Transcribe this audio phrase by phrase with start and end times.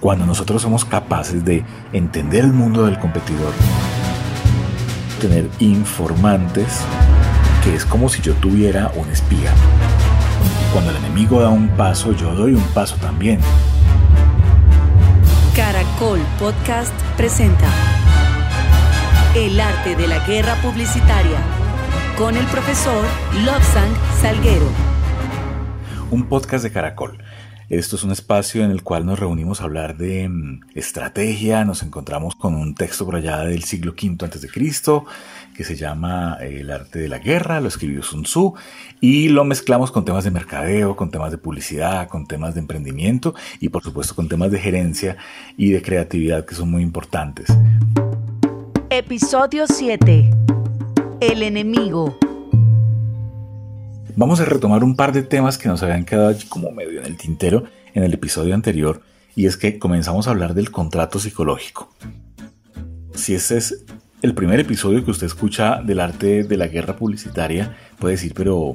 [0.00, 3.52] Cuando nosotros somos capaces de entender el mundo del competidor,
[5.20, 6.80] tener informantes,
[7.62, 9.52] que es como si yo tuviera un espía.
[10.72, 13.40] Cuando el enemigo da un paso, yo doy un paso también.
[15.54, 17.68] Caracol Podcast presenta
[19.34, 21.38] El arte de la guerra publicitaria
[22.16, 23.04] con el profesor
[23.44, 23.92] Lobsang
[24.22, 24.68] Salguero.
[26.10, 27.18] Un podcast de Caracol
[27.70, 31.84] esto es un espacio en el cual nos reunimos a hablar de mm, estrategia, nos
[31.84, 34.48] encontramos con un texto por allá del siglo V a.C.
[35.54, 38.54] que se llama El arte de la guerra, lo escribió Sun Tzu,
[39.00, 43.36] y lo mezclamos con temas de mercadeo, con temas de publicidad, con temas de emprendimiento
[43.60, 45.16] y por supuesto con temas de gerencia
[45.56, 47.46] y de creatividad que son muy importantes.
[48.90, 50.28] Episodio 7.
[51.20, 52.18] El enemigo.
[54.20, 57.16] Vamos a retomar un par de temas que nos habían quedado como medio en el
[57.16, 59.00] tintero en el episodio anterior
[59.34, 61.88] y es que comenzamos a hablar del contrato psicológico.
[63.14, 63.86] Si ese es
[64.20, 68.74] el primer episodio que usted escucha del arte de la guerra publicitaria, puede decir, pero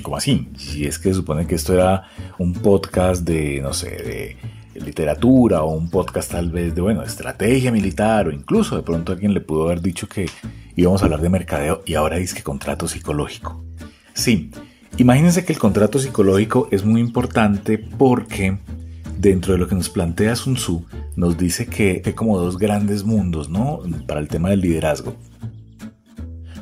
[0.00, 0.48] ¿cómo así?
[0.56, 2.04] Si es que se supone que esto era
[2.38, 4.36] un podcast de, no sé, de
[4.80, 9.34] literatura o un podcast tal vez de, bueno, estrategia militar o incluso de pronto alguien
[9.34, 10.30] le pudo haber dicho que
[10.76, 13.71] íbamos a hablar de mercadeo y ahora dice que contrato psicológico.
[14.14, 14.50] Sí,
[14.96, 18.58] imagínense que el contrato psicológico es muy importante porque
[19.22, 23.04] dentro de lo que nos plantea Sun Tzu, nos dice que hay como dos grandes
[23.04, 23.80] mundos, ¿no?
[24.06, 25.14] Para el tema del liderazgo.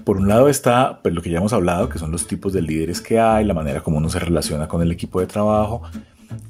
[0.04, 2.62] Por un lado está pues, lo que ya hemos hablado, que son los tipos de
[2.62, 5.82] líderes que hay, la manera como uno se relaciona con el equipo de trabajo,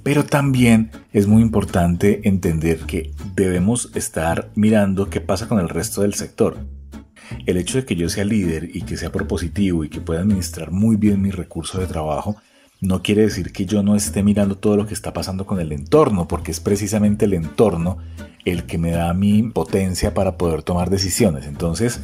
[0.02, 6.02] pero también es muy importante entender que debemos estar mirando qué pasa con el resto
[6.02, 6.58] del sector
[7.46, 10.70] el hecho de que yo sea líder y que sea propositivo y que pueda administrar
[10.70, 12.36] muy bien mis recursos de trabajo,
[12.80, 15.72] no quiere decir que yo no esté mirando todo lo que está pasando con el
[15.72, 17.98] entorno, porque es precisamente el entorno
[18.44, 21.46] el que me da mi potencia para poder tomar decisiones.
[21.46, 22.00] Entonces,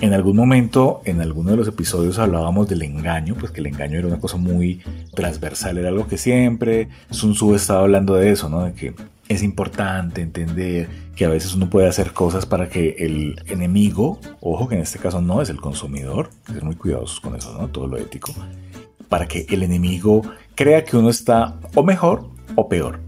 [0.00, 3.98] en algún momento, en alguno de los episodios hablábamos del engaño, pues que el engaño
[3.98, 4.82] era una cosa muy
[5.14, 8.64] transversal, era algo que siempre Sun Tzu estaba hablando de eso, ¿no?
[8.64, 8.94] De que
[9.28, 10.88] es importante entender
[11.20, 14.98] que a veces uno puede hacer cosas para que el enemigo, ojo que en este
[14.98, 17.68] caso no es el consumidor, que ser muy cuidadosos con eso, ¿no?
[17.68, 18.32] Todo lo ético,
[19.10, 20.22] para que el enemigo
[20.54, 23.00] crea que uno está o mejor o peor.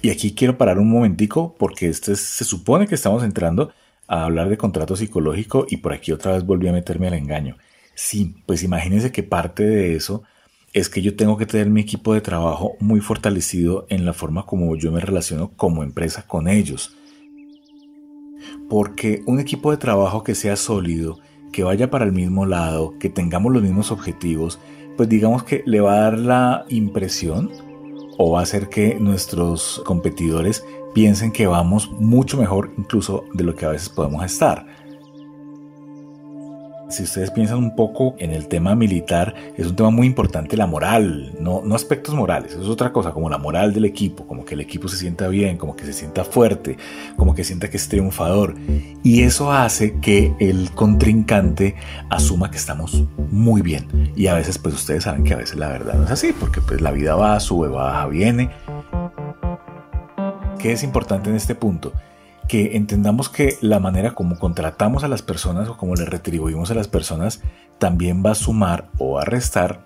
[0.00, 3.72] Y aquí quiero parar un momentico porque este se supone que estamos entrando
[4.06, 7.56] a hablar de contrato psicológico y por aquí otra vez volví a meterme al engaño.
[7.96, 10.22] Sí, pues imagínense que parte de eso
[10.76, 14.44] es que yo tengo que tener mi equipo de trabajo muy fortalecido en la forma
[14.44, 16.94] como yo me relaciono como empresa con ellos.
[18.68, 21.18] Porque un equipo de trabajo que sea sólido,
[21.50, 24.58] que vaya para el mismo lado, que tengamos los mismos objetivos,
[24.98, 27.50] pues digamos que le va a dar la impresión
[28.18, 30.62] o va a hacer que nuestros competidores
[30.92, 34.66] piensen que vamos mucho mejor incluso de lo que a veces podemos estar.
[36.88, 40.68] Si ustedes piensan un poco en el tema militar, es un tema muy importante la
[40.68, 44.44] moral, no, no aspectos morales, eso es otra cosa, como la moral del equipo, como
[44.44, 46.76] que el equipo se sienta bien, como que se sienta fuerte,
[47.16, 48.54] como que sienta que es triunfador.
[49.02, 51.74] Y eso hace que el contrincante
[52.08, 53.02] asuma que estamos
[53.32, 54.12] muy bien.
[54.14, 56.60] Y a veces, pues ustedes saben que a veces la verdad no es así, porque
[56.60, 58.50] pues la vida va, sube, baja, viene.
[60.60, 61.92] ¿Qué es importante en este punto?
[62.48, 66.74] Que entendamos que la manera como contratamos a las personas o como le retribuimos a
[66.74, 67.40] las personas
[67.78, 69.84] también va a sumar o a restar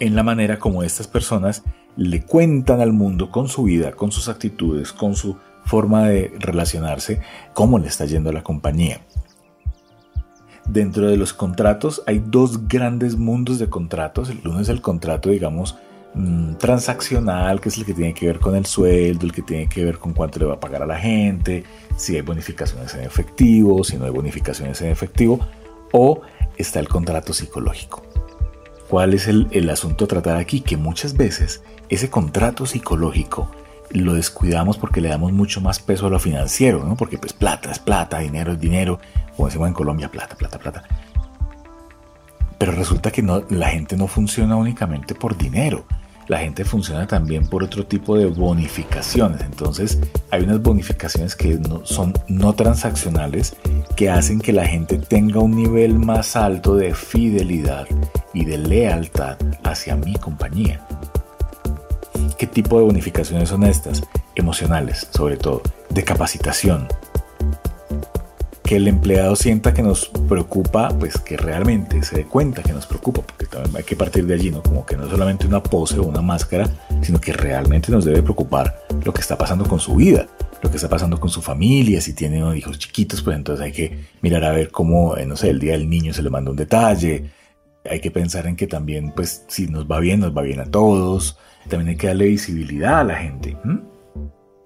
[0.00, 1.62] en la manera como estas personas
[1.96, 7.20] le cuentan al mundo con su vida, con sus actitudes, con su forma de relacionarse,
[7.52, 9.00] cómo le está yendo a la compañía.
[10.68, 14.30] Dentro de los contratos hay dos grandes mundos de contratos.
[14.30, 15.76] El uno es el contrato, digamos,
[16.14, 19.68] Mm, transaccional, que es el que tiene que ver con el sueldo, el que tiene
[19.68, 21.64] que ver con cuánto le va a pagar a la gente,
[21.96, 25.40] si hay bonificaciones en efectivo, si no hay bonificaciones en efectivo,
[25.92, 26.22] o
[26.56, 28.02] está el contrato psicológico.
[28.88, 30.60] ¿Cuál es el, el asunto a tratar aquí?
[30.60, 33.50] Que muchas veces ese contrato psicológico
[33.90, 36.96] lo descuidamos porque le damos mucho más peso a lo financiero, ¿no?
[36.96, 38.98] Porque pues plata es plata, dinero es dinero,
[39.36, 40.84] como decimos en Colombia, plata, plata, plata.
[42.58, 45.84] Pero resulta que no, la gente no funciona únicamente por dinero.
[46.28, 49.40] La gente funciona también por otro tipo de bonificaciones.
[49.40, 49.98] Entonces
[50.30, 53.56] hay unas bonificaciones que no, son no transaccionales
[53.96, 57.86] que hacen que la gente tenga un nivel más alto de fidelidad
[58.34, 60.86] y de lealtad hacia mi compañía.
[62.36, 64.02] ¿Qué tipo de bonificaciones son estas?
[64.34, 66.86] Emocionales, sobre todo, de capacitación,
[68.68, 72.86] que el empleado sienta que nos preocupa, pues que realmente se dé cuenta que nos
[72.86, 74.62] preocupa, porque también hay que partir de allí, ¿no?
[74.62, 76.68] Como que no es solamente una pose o una máscara,
[77.00, 80.26] sino que realmente nos debe preocupar lo que está pasando con su vida,
[80.62, 84.00] lo que está pasando con su familia, si tiene hijos chiquitos, pues entonces hay que
[84.20, 86.56] mirar a ver cómo, eh, no sé, el día del niño se le manda un
[86.58, 87.30] detalle,
[87.90, 90.66] hay que pensar en que también, pues si nos va bien, nos va bien a
[90.66, 91.38] todos,
[91.70, 93.56] también hay que darle visibilidad a la gente,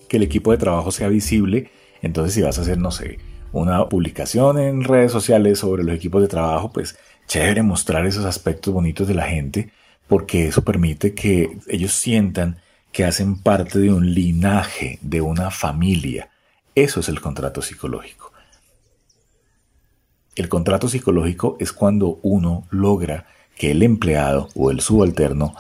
[0.09, 1.71] que el equipo de trabajo sea visible,
[2.03, 3.19] entonces si vas a hacer, no sé,
[3.53, 6.97] una publicación en redes sociales sobre los equipos de trabajo, pues
[7.27, 9.73] chévere mostrar esos aspectos bonitos de la gente,
[10.09, 12.59] porque eso permite que ellos sientan
[12.93, 16.31] que hacen parte de un linaje, de una familia.
[16.75, 18.33] Eso es el contrato psicológico.
[20.35, 23.27] El contrato psicológico es cuando uno logra
[23.57, 25.55] que el empleado o el subalterno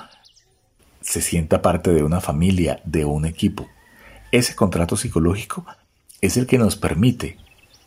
[1.02, 3.68] se sienta parte de una familia, de un equipo.
[4.30, 5.66] Ese contrato psicológico
[6.22, 7.36] es el que nos permite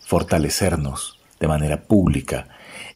[0.06, 2.48] fortalecernos de manera pública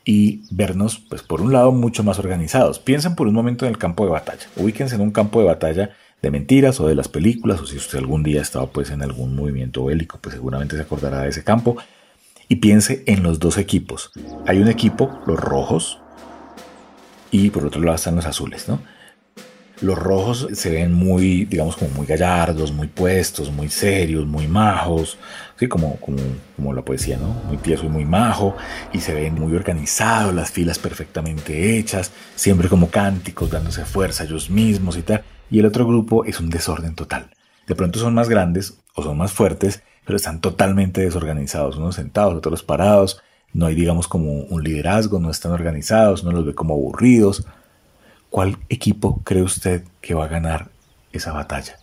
[0.06, 2.80] y vernos, pues por un lado, mucho más organizados.
[2.80, 4.48] Piensen por un momento en el campo de batalla.
[4.56, 5.92] Ubíquense en un campo de batalla
[6.22, 9.02] de mentiras o de las películas, o si usted algún día ha estado pues en
[9.02, 11.78] algún movimiento bélico, pues seguramente se acordará de ese campo.
[12.48, 14.12] Y piense en los dos equipos.
[14.48, 16.00] Hay un equipo, los rojos,
[17.32, 18.80] y por otro lado están los azules, ¿no?
[19.82, 25.18] Los rojos se ven muy, digamos, como muy gallardos, muy puestos, muy serios, muy majos,
[25.70, 26.18] como, como,
[26.56, 27.34] como la poesía, ¿no?
[27.48, 28.56] Muy tieso y muy majo,
[28.94, 34.26] y se ven muy organizados, las filas perfectamente hechas, siempre como cánticos, dándose fuerza a
[34.26, 35.24] ellos mismos y tal.
[35.50, 37.30] Y el otro grupo es un desorden total.
[37.68, 42.36] De pronto son más grandes o son más fuertes, pero están totalmente desorganizados, unos sentados,
[42.36, 43.22] otros parados,
[43.54, 47.46] no hay digamos como un liderazgo, no están organizados, no los ve como aburridos,
[48.30, 50.70] ¿Cuál equipo cree usted que va a ganar
[51.12, 51.78] esa batalla?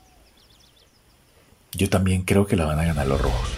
[1.72, 3.50] Yo también creo que la van a ganar los rojos.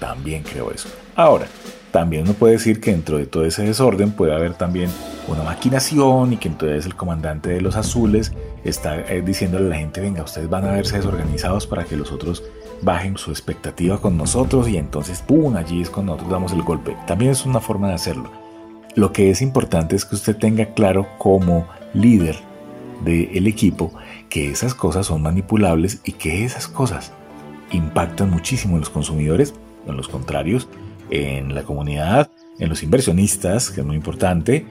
[0.00, 0.88] También creo eso.
[1.14, 1.46] Ahora,
[1.92, 4.90] también uno puede decir que dentro de todo ese desorden puede haber también
[5.28, 8.32] una maquinación y que entonces el comandante de los azules
[8.64, 12.12] está eh, diciéndole a la gente, venga, ustedes van a verse desorganizados para que los
[12.12, 12.42] otros
[12.82, 16.96] bajen su expectativa con nosotros y entonces, ¡pum!, allí es cuando nosotros damos el golpe.
[17.06, 18.30] También es una forma de hacerlo.
[18.94, 21.66] Lo que es importante es que usted tenga claro cómo
[21.96, 22.36] líder
[23.04, 23.92] del equipo
[24.28, 27.12] que esas cosas son manipulables y que esas cosas
[27.70, 29.54] impactan muchísimo en los consumidores,
[29.86, 30.68] en los contrarios,
[31.10, 34.66] en la comunidad, en los inversionistas, que es muy importante,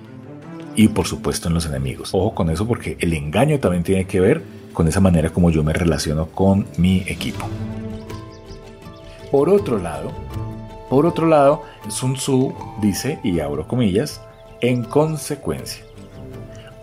[0.76, 2.10] y por supuesto en los enemigos.
[2.14, 4.44] Ojo con eso porque el engaño también tiene que ver
[4.74, 7.46] con esa manera como yo me relaciono con mi equipo.
[9.32, 10.12] Por otro lado,
[10.90, 14.22] por otro lado, Sun Tzu dice, y abro comillas,
[14.62, 15.84] en consecuencia,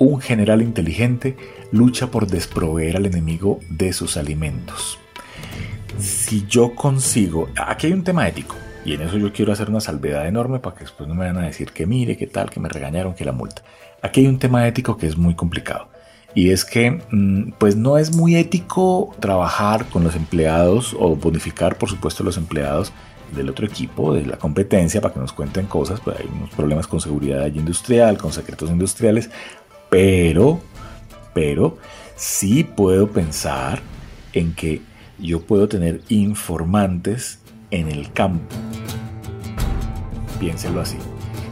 [0.03, 1.37] un general inteligente
[1.71, 4.99] lucha por desproveer al enemigo de sus alimentos.
[5.99, 9.81] Si yo consigo, aquí hay un tema ético, y en eso yo quiero hacer una
[9.81, 12.61] salvedad enorme para que después no me vayan a decir que mire, que tal, que
[12.61, 13.63] me regañaron, que la multa.
[14.03, 15.89] Aquí hay un tema ético que es muy complicado.
[16.35, 21.77] Y es que, mm, pues no es muy ético trabajar con los empleados o bonificar,
[21.77, 22.93] por supuesto, los empleados
[23.37, 26.01] del otro equipo, de la competencia, para que nos cuenten cosas.
[26.01, 29.31] Pues hay unos problemas con seguridad industrial, con secretos industriales.
[29.93, 30.59] Pero,
[31.35, 31.77] pero,
[32.17, 33.83] sí puedo pensar
[34.33, 34.81] en que
[35.19, 37.41] yo puedo tener informantes
[37.71, 38.57] en el campo.
[40.41, 40.97] Piénselo así.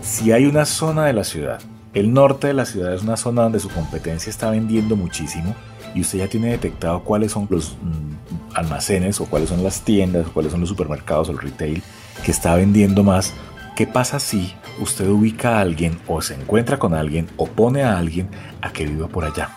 [0.00, 1.60] Si hay una zona de la ciudad,
[1.92, 5.54] el norte de la ciudad es una zona donde su competencia está vendiendo muchísimo
[5.94, 10.26] y usted ya tiene detectado cuáles son los mm, almacenes o cuáles son las tiendas
[10.26, 11.82] o cuáles son los supermercados o el retail
[12.24, 13.34] que está vendiendo más,
[13.76, 17.98] ¿qué pasa si usted ubica a alguien o se encuentra con alguien o pone a
[17.98, 18.28] alguien
[18.60, 19.50] a que viva por allá.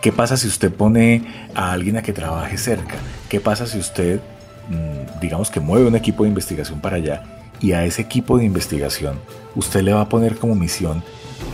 [0.00, 2.96] ¿Qué pasa si usted pone a alguien a que trabaje cerca?
[3.28, 4.20] ¿Qué pasa si usted,
[4.68, 7.24] mm, digamos que mueve un equipo de investigación para allá
[7.60, 9.18] y a ese equipo de investigación
[9.56, 11.02] usted le va a poner como misión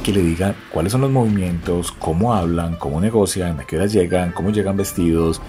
[0.03, 4.33] que le diga cuáles son los movimientos, cómo hablan, cómo negocian, a qué hora llegan,
[4.33, 5.41] cómo llegan vestidos,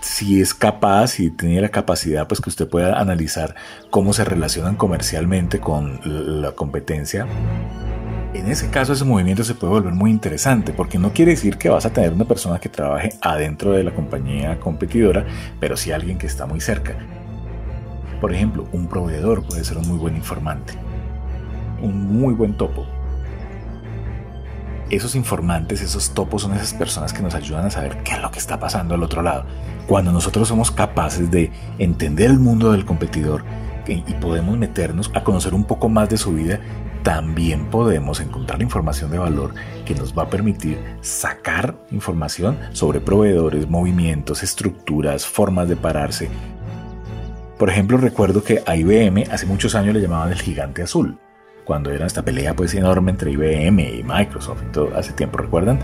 [0.00, 3.54] si es capaz, si tiene la capacidad, pues que usted pueda analizar
[3.90, 6.00] cómo se relacionan comercialmente con
[6.42, 7.26] la competencia.
[8.34, 11.68] En ese caso ese movimiento se puede volver muy interesante porque no quiere decir que
[11.68, 15.24] vas a tener una persona que trabaje adentro de la compañía competidora,
[15.60, 16.96] pero sí alguien que está muy cerca.
[18.20, 20.74] Por ejemplo, un proveedor puede ser un muy buen informante,
[21.80, 22.86] un muy buen topo
[24.90, 28.30] esos informantes, esos topos son esas personas que nos ayudan a saber qué es lo
[28.30, 29.46] que está pasando al otro lado.
[29.86, 33.44] Cuando nosotros somos capaces de entender el mundo del competidor
[33.86, 36.60] y podemos meternos a conocer un poco más de su vida,
[37.02, 43.68] también podemos encontrar información de valor que nos va a permitir sacar información sobre proveedores,
[43.68, 46.30] movimientos, estructuras, formas de pararse.
[47.58, 51.18] Por ejemplo, recuerdo que a IBM hace muchos años le llamaban el gigante azul
[51.64, 55.78] cuando era esta pelea pues enorme entre IBM y Microsoft todo hace tiempo, ¿recuerdan?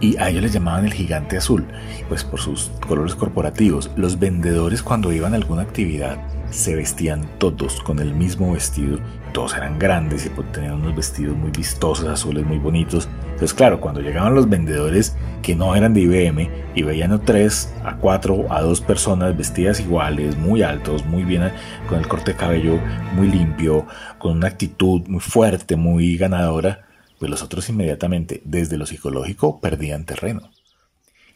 [0.00, 1.66] y a ellos les llamaban el gigante azul,
[2.08, 3.90] pues por sus colores corporativos.
[3.96, 6.18] Los vendedores cuando iban a alguna actividad
[6.50, 8.98] se vestían todos con el mismo vestido,
[9.32, 13.08] todos eran grandes y tenían unos vestidos muy vistosos, azules, muy bonitos.
[13.22, 17.72] Entonces, claro, cuando llegaban los vendedores que no eran de IBM y veían a tres,
[17.84, 21.50] a cuatro, a dos personas vestidas iguales, muy altos, muy bien,
[21.88, 22.78] con el corte de cabello
[23.14, 23.86] muy limpio,
[24.18, 26.86] con una actitud muy fuerte, muy ganadora,
[27.18, 30.50] pues los otros inmediatamente, desde lo psicológico, perdían terreno.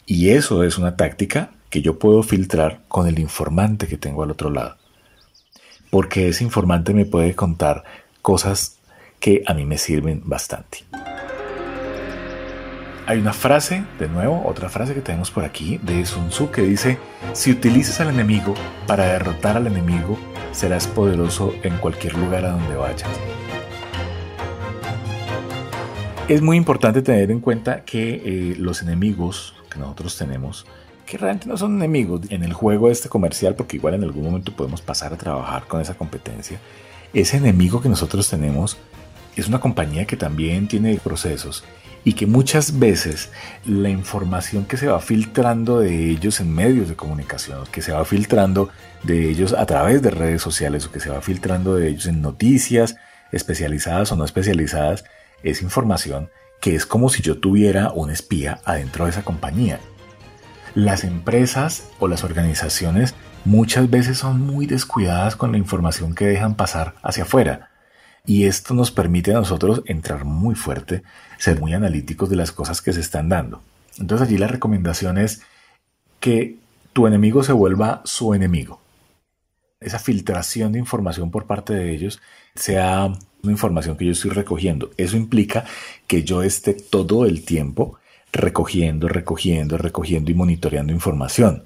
[0.07, 4.31] Y eso es una táctica que yo puedo filtrar con el informante que tengo al
[4.31, 4.77] otro lado
[5.95, 7.85] porque ese informante me puede contar
[8.21, 8.79] cosas
[9.21, 10.79] que a mí me sirven bastante.
[13.07, 16.63] Hay una frase, de nuevo, otra frase que tenemos por aquí de Sun Tzu que
[16.63, 16.99] dice,
[17.33, 18.55] si utilizas al enemigo
[18.89, 20.19] para derrotar al enemigo,
[20.51, 23.09] serás poderoso en cualquier lugar a donde vayas.
[26.27, 30.67] Es muy importante tener en cuenta que eh, los enemigos que nosotros tenemos
[31.05, 34.53] que realmente no son enemigos en el juego este comercial, porque igual en algún momento
[34.55, 36.59] podemos pasar a trabajar con esa competencia.
[37.13, 38.77] Ese enemigo que nosotros tenemos
[39.37, 41.65] es una compañía que también tiene procesos
[42.05, 43.31] y que muchas veces
[43.65, 48.05] la información que se va filtrando de ellos en medios de comunicación, que se va
[48.05, 48.69] filtrando
[49.03, 52.21] de ellos a través de redes sociales o que se va filtrando de ellos en
[52.21, 52.97] noticias
[53.33, 55.05] especializadas o no especializadas,
[55.43, 56.31] es información
[56.61, 59.81] que es como si yo tuviera un espía adentro de esa compañía
[60.75, 63.15] las empresas o las organizaciones
[63.45, 67.71] muchas veces son muy descuidadas con la información que dejan pasar hacia afuera.
[68.27, 71.03] Y esto nos permite a nosotros entrar muy fuerte,
[71.39, 73.63] ser muy analíticos de las cosas que se están dando.
[73.99, 75.43] Entonces allí la recomendación es
[76.21, 76.57] que
[76.93, 78.81] tu enemigo se vuelva su enemigo.
[79.81, 82.21] Esa filtración de información por parte de ellos
[82.55, 83.13] sea
[83.43, 84.91] una información que yo estoy recogiendo.
[84.97, 85.67] Eso implica
[86.07, 87.99] que yo esté todo el tiempo
[88.35, 91.65] recogiendo, recogiendo, recogiendo y monitoreando información.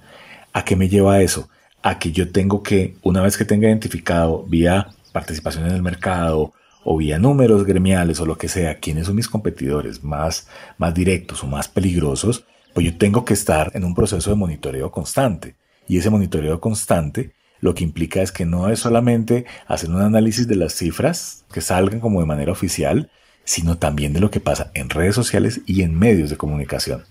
[0.52, 1.48] ¿A qué me lleva eso?
[1.82, 6.52] A que yo tengo que, una vez que tenga identificado vía participación en el mercado
[6.84, 10.46] o vía números gremiales o lo que sea, quiénes son mis competidores más,
[10.76, 12.44] más directos o más peligrosos,
[12.74, 15.56] pues yo tengo que estar en un proceso de monitoreo constante.
[15.88, 20.46] Y ese monitoreo constante lo que implica es que no es solamente hacer un análisis
[20.46, 23.10] de las cifras que salgan como de manera oficial,
[23.48, 27.04] sino también de lo que pasa en redes sociales y en medios de comunicación.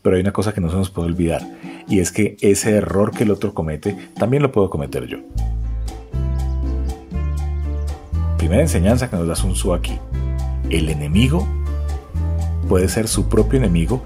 [0.00, 1.46] Pero hay una cosa que no se nos puede olvidar,
[1.86, 5.18] y es que ese error que el otro comete, también lo puedo cometer yo.
[8.38, 9.98] Primera enseñanza que nos da Sun Tzu aquí.
[10.70, 11.46] El enemigo
[12.66, 14.02] puede ser su propio enemigo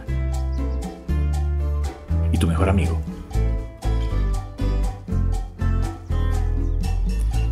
[2.33, 3.01] y tu mejor amigo.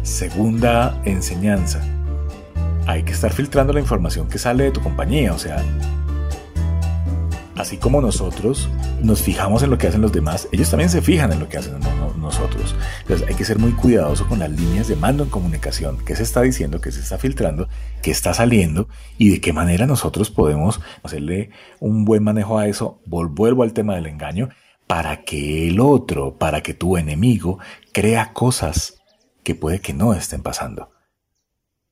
[0.02, 1.95] Segunda enseñanza
[2.86, 5.32] hay que estar filtrando la información que sale de tu compañía.
[5.32, 5.62] O sea,
[7.56, 8.68] así como nosotros
[9.02, 11.58] nos fijamos en lo que hacen los demás, ellos también se fijan en lo que
[11.58, 11.74] hacen
[12.18, 12.74] nosotros.
[13.02, 16.22] Entonces hay que ser muy cuidadoso con las líneas de mando en comunicación, qué se
[16.22, 17.68] está diciendo, qué se está filtrando,
[18.02, 18.88] qué está saliendo
[19.18, 21.50] y de qué manera nosotros podemos hacerle
[21.80, 23.00] un buen manejo a eso.
[23.06, 24.48] Vuelvo al tema del engaño
[24.86, 27.58] para que el otro, para que tu enemigo
[27.92, 29.02] crea cosas
[29.42, 30.95] que puede que no estén pasando.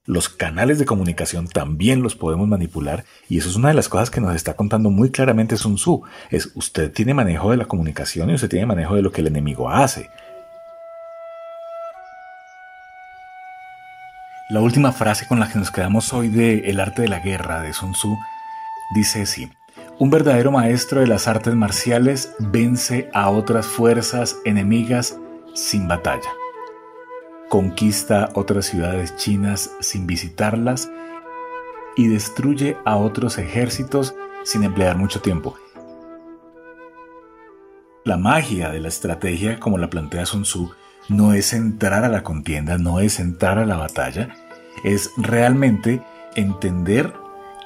[0.07, 4.11] Los canales de comunicación también los podemos manipular y eso es una de las cosas
[4.11, 6.03] que nos está contando muy claramente Sun Tzu.
[6.31, 9.29] Es usted tiene manejo de la comunicación y usted tiene manejo de lo que el
[9.29, 10.11] enemigo hace.
[14.51, 17.63] La última frase con la que nos quedamos hoy de El arte de la guerra
[17.63, 18.19] de Sun Tzu
[18.95, 19.51] dice así.
[19.99, 25.17] Un verdadero maestro de las artes marciales vence a otras fuerzas enemigas
[25.55, 26.29] sin batalla
[27.55, 30.91] conquista otras ciudades chinas sin visitarlas
[31.95, 35.55] y destruye a otros ejércitos sin emplear mucho tiempo.
[38.03, 40.73] La magia de la estrategia, como la plantea Sun Tzu,
[41.09, 44.35] no es entrar a la contienda, no es entrar a la batalla,
[44.83, 46.03] es realmente
[46.35, 47.13] entender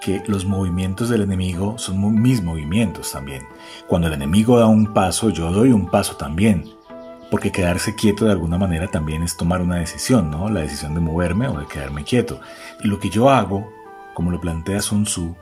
[0.02, 3.47] que los movimientos del enemigo son mis movimientos también.
[3.87, 6.77] Cuando el enemigo da un paso, yo doy un paso también
[7.30, 10.49] porque quedarse quieto de alguna manera también es tomar una decisión, ¿no?
[10.49, 12.40] La decisión de moverme o de quedarme quieto.
[12.82, 13.70] Y lo que yo hago,
[14.14, 15.37] como lo plantea Sun Tzu,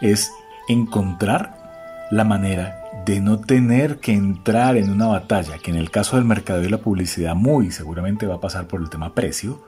[0.00, 0.32] es
[0.68, 6.16] encontrar la manera de no tener que entrar en una batalla, que en el caso
[6.16, 9.62] del mercado y la publicidad muy seguramente va a pasar por el tema precio,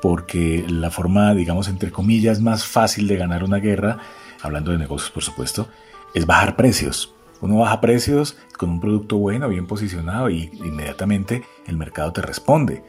[0.00, 3.98] porque la forma, digamos, entre comillas, más fácil de ganar una guerra,
[4.42, 5.68] hablando de negocios por supuesto,
[6.14, 7.14] es bajar precios.
[7.40, 12.82] Uno baja precios con un producto bueno, bien posicionado y inmediatamente el mercado te responde.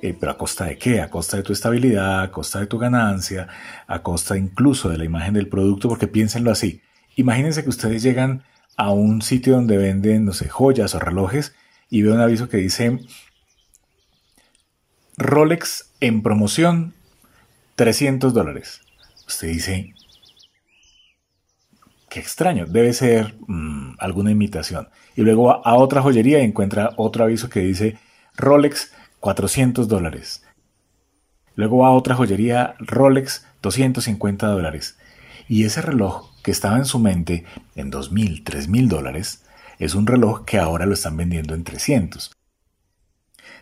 [0.00, 1.00] Eh, pero a costa de qué?
[1.00, 3.48] A costa de tu estabilidad, a costa de tu ganancia,
[3.86, 6.82] a costa incluso de la imagen del producto, porque piénsenlo así.
[7.16, 8.44] Imagínense que ustedes llegan
[8.76, 11.54] a un sitio donde venden, no sé, joyas o relojes
[11.90, 13.00] y ve un aviso que dice
[15.16, 16.94] Rolex en promoción
[17.74, 18.82] 300 dólares.
[19.26, 19.94] Usted dice,
[22.08, 24.88] qué extraño, debe ser mm, alguna imitación.
[25.16, 27.98] Y luego va a otra joyería y encuentra otro aviso que dice
[28.36, 30.44] Rolex 400 dólares.
[31.54, 34.96] Luego va a otra joyería Rolex 250 dólares.
[35.48, 39.44] Y ese reloj que estaba en su mente en 2.000, 3.000 dólares,
[39.78, 42.32] es un reloj que ahora lo están vendiendo en 300.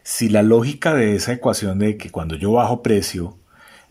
[0.02, 3.38] Si la lógica de esa ecuación de que cuando yo bajo precio,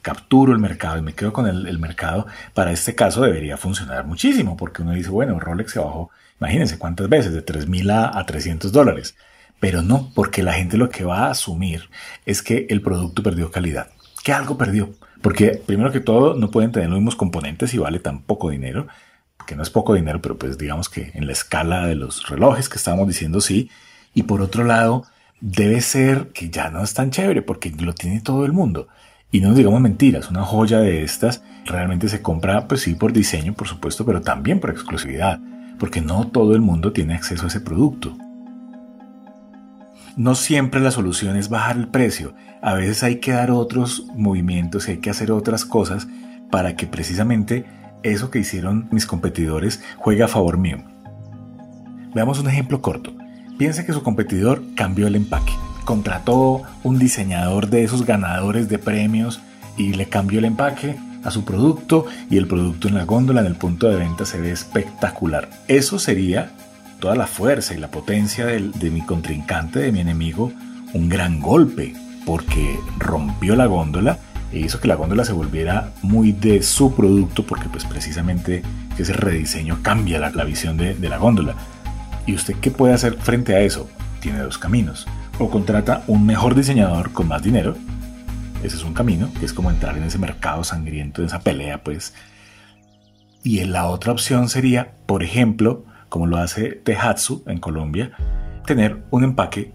[0.05, 4.55] capturo el mercado y me quedo con el, mercado, para este caso debería funcionar muchísimo,
[4.55, 8.71] porque uno dice, bueno, Rolex se bajó, imagínense cuántas veces, de 3.000 a, a 300
[8.71, 9.15] dólares.
[9.59, 11.89] Pero no, porque la gente lo que va a asumir
[12.27, 13.87] es que el producto perdió calidad,
[14.23, 14.91] que algo perdió.
[15.23, 18.85] Porque primero que todo no pueden tener los mismos componentes y vale tan poco dinero,
[19.47, 22.69] que no es poco dinero, pero pues digamos que en la escala de los relojes
[22.69, 23.71] que estábamos diciendo sí.
[24.13, 25.05] Y por otro lado,
[25.41, 28.87] debe ser que ya no es tan chévere porque lo tiene todo el mundo.
[29.35, 33.11] Y no nos digamos mentiras, una joya de estas realmente se compra, pues sí, por
[33.11, 35.41] diseño, por supuesto, pero también por exclusividad,
[35.77, 38.15] porque no todo el mundo tiene acceso a ese producto.
[40.15, 44.87] No siempre la solución es bajar el precio, a veces hay que dar otros movimientos
[44.87, 46.07] hay que hacer otras cosas
[46.49, 47.65] para que precisamente
[48.03, 50.77] eso que hicieron mis competidores juegue a favor mío.
[52.13, 53.13] Veamos un ejemplo corto.
[53.57, 55.51] Piensa que su competidor cambió el empaque,
[55.85, 59.39] contrató un diseñador de esos ganadores de premios
[59.77, 63.47] y le cambió el empaque a su producto y el producto en la góndola en
[63.47, 65.49] el punto de venta se ve espectacular.
[65.67, 66.51] Eso sería
[66.99, 70.51] toda la fuerza y la potencia de, mi contrincante, de mi enemigo,
[70.93, 71.93] un gran golpe,
[72.25, 74.19] porque rompió la góndola
[74.51, 78.61] e hizo que la góndola se volviera muy de su producto, porque pues precisamente
[78.97, 81.55] ese rediseño cambia la, visión de, de la góndola.
[82.25, 83.89] ¿Y usted qué puede hacer frente a eso?
[84.21, 85.05] Tiene dos caminos.
[85.37, 87.75] O contrata un mejor diseñador con más dinero.
[88.63, 91.83] Ese es un camino, que es como entrar en ese mercado sangriento, en esa pelea,
[91.83, 92.13] pues.
[93.43, 98.11] Y la otra opción sería, por ejemplo, como lo hace Tehatsu en Colombia,
[98.65, 99.73] tener un empaque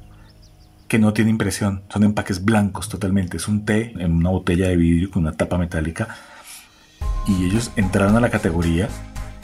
[0.88, 4.76] que no tiene impresión, son empaques blancos totalmente, es un té en una botella de
[4.76, 6.08] vidrio con una tapa metálica
[7.28, 8.88] y ellos entraron a la categoría,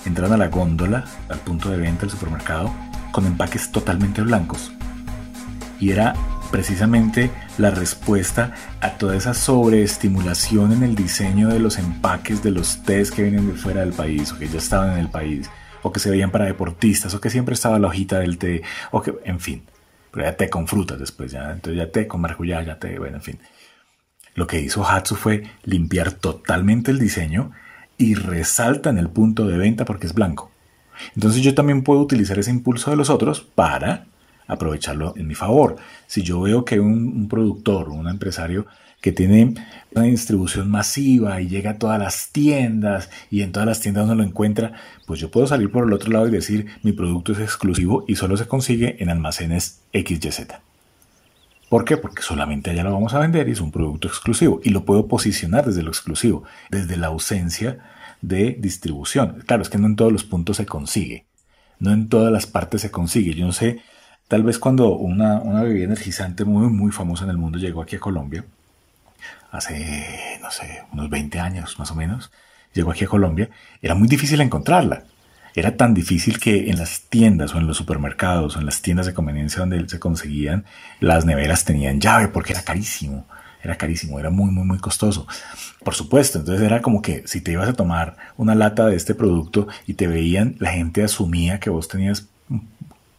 [0.05, 2.73] entraron a la góndola, al punto de venta del supermercado,
[3.13, 4.73] con empaques totalmente blancos.
[5.81, 6.15] Y era
[6.51, 12.83] precisamente la respuesta a toda esa sobreestimulación en el diseño de los empaques de los
[12.83, 15.51] tés que vienen de fuera del país o que ya estaban en el país
[15.87, 19.01] o que se veían para deportistas, o que siempre estaba la hojita del té, o
[19.03, 19.63] que, en fin,
[20.11, 23.17] pero ya té con frutas después, ya, entonces ya té con maracuyá, ya té, bueno,
[23.17, 23.39] en fin.
[24.35, 27.53] Lo que hizo Hatsu fue limpiar totalmente el diseño
[27.97, 30.51] y resalta en el punto de venta porque es blanco.
[31.15, 34.07] Entonces yo también puedo utilizar ese impulso de los otros para
[34.47, 35.77] aprovecharlo en mi favor.
[36.07, 38.67] Si yo veo que un, productor, un empresario
[39.01, 39.55] que tiene
[39.95, 44.17] una distribución masiva y llega a todas las tiendas y en todas las tiendas uno
[44.17, 44.73] lo encuentra,
[45.07, 48.17] pues yo puedo salir por el otro lado y decir mi producto es exclusivo y
[48.17, 50.67] solo se consigue en almacenes XYZ.
[51.69, 51.97] ¿Por qué?
[51.97, 55.09] Porque solamente allá lo vamos a vender y es un producto exclusivo y lo puedo
[55.09, 57.79] posicionar desde lo exclusivo, desde la ausencia
[58.23, 59.43] de distribución.
[59.47, 61.27] Claro, es que no en todos los puntos se consigue,
[61.81, 63.35] no en todas las partes se consigue.
[63.35, 63.81] Yo no sé,
[64.29, 67.97] tal vez cuando una, una bebida energizante muy, muy famosa en el mundo llegó aquí
[67.97, 68.45] a Colombia,
[69.51, 72.31] hace, no sé, unos 20 años más o menos,
[72.73, 73.49] llegó aquí a Colombia,
[73.83, 75.05] era muy difícil encontrarla.
[75.55, 79.07] Era tan difícil que en las tiendas o en los supermercados o en las tiendas
[79.07, 80.67] de conveniencia donde se conseguían,
[81.01, 83.27] las neveras tenían llave porque era carísimo.
[83.63, 85.27] Era carísimo, era muy, muy, muy costoso.
[85.83, 89.15] Por supuesto, entonces era como que si te ibas a tomar una lata de este
[89.15, 92.29] producto y te veían, la gente asumía que vos tenías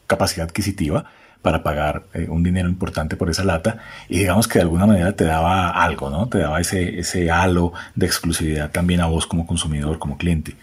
[0.07, 1.05] capacidad adquisitiva
[1.41, 3.77] para pagar eh, un dinero importante por esa lata
[4.09, 6.27] y digamos que de alguna manera te daba algo, ¿no?
[6.27, 10.55] Te daba ese, ese halo de exclusividad también a vos como consumidor, como cliente.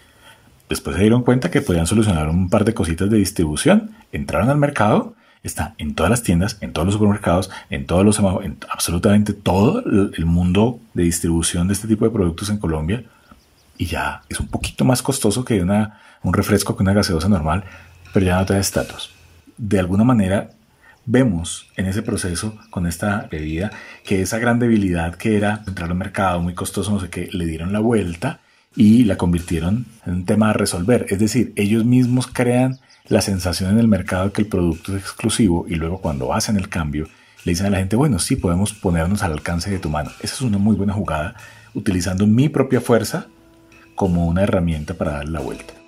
[0.69, 4.57] Después se dieron cuenta que podían solucionar un par de cositas de distribución, entraron al
[4.57, 9.33] mercado, está en todas las tiendas, en todos los supermercados, en todos los en absolutamente
[9.33, 13.03] todo el mundo de distribución de este tipo de productos en Colombia
[13.77, 17.63] y ya es un poquito más costoso que una, un refresco que una gaseosa normal,
[18.13, 19.14] pero ya no te da estatus.
[19.57, 20.49] De alguna manera
[21.05, 23.71] vemos en ese proceso con esta bebida
[24.03, 27.45] que esa gran debilidad que era entrar al mercado muy costoso, no sé qué, le
[27.45, 28.39] dieron la vuelta
[28.75, 31.05] y la convirtieron en un tema a resolver.
[31.09, 35.65] Es decir, ellos mismos crean la sensación en el mercado que el producto es exclusivo
[35.69, 37.07] y luego cuando hacen el cambio
[37.43, 40.09] le dicen a la gente, bueno, sí, podemos ponernos al alcance de tu mano.
[40.21, 41.35] Esa es una muy buena jugada,
[41.75, 43.27] utilizando mi propia fuerza
[43.93, 45.84] como una herramienta para dar la vuelta.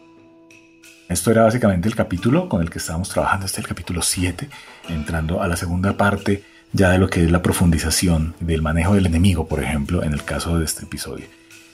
[1.10, 4.50] Esto era básicamente el capítulo con el que estábamos trabajando, este es el capítulo 7,
[4.90, 6.44] entrando a la segunda parte
[6.74, 10.26] ya de lo que es la profundización del manejo del enemigo, por ejemplo, en el
[10.26, 11.26] caso de este episodio.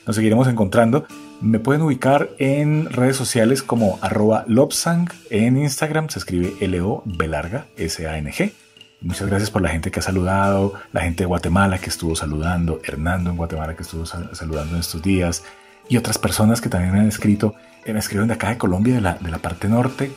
[0.05, 1.07] Nos seguiremos encontrando.
[1.41, 5.09] Me pueden ubicar en redes sociales como arroba lobsang.
[5.31, 8.53] En Instagram se escribe L-O-B larga, S-A-N-G.
[9.01, 12.81] Muchas gracias por la gente que ha saludado, la gente de Guatemala que estuvo saludando,
[12.83, 15.43] Hernando en Guatemala que estuvo saludando en estos días
[15.89, 18.95] y otras personas que también me han escrito, eh, me escriben de acá de Colombia,
[18.95, 20.11] de la, de la parte norte.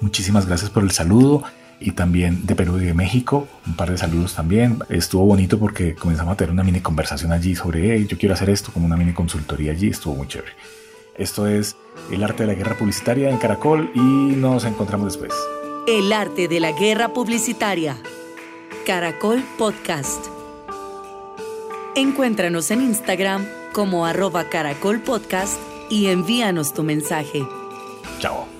[0.00, 1.42] Muchísimas gracias por el saludo
[1.80, 3.48] y también de Perú y de México.
[3.66, 4.78] Un par de saludos también.
[4.88, 8.50] Estuvo bonito porque comenzamos a tener una mini conversación allí sobre, hey, yo quiero hacer
[8.50, 9.88] esto como una mini consultoría allí.
[9.88, 10.52] Estuvo muy chévere.
[11.16, 11.76] Esto es
[12.10, 15.32] El arte de la guerra publicitaria en Caracol y nos encontramos después.
[15.86, 17.96] El arte de la guerra publicitaria.
[18.86, 20.26] Caracol Podcast.
[21.94, 25.58] Encuéntranos en Instagram como arroba Caracol Podcast
[25.90, 27.46] y envíanos tu mensaje.
[28.18, 28.59] Chao.